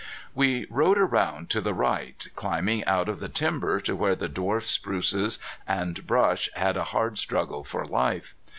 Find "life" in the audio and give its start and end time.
7.85-8.33